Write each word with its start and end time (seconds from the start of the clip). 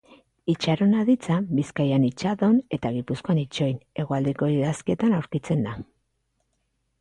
Itxaron 0.51 0.93
aditza, 1.01 1.35
Bizkaian 1.59 2.07
itxadon 2.07 2.57
eta 2.77 2.91
Gipuzkoan 2.95 3.43
itxoin, 3.43 3.77
Hegoaldeko 4.01 4.51
idazkietan 4.55 5.15
aurkitzen 5.21 5.63
da. 5.69 5.77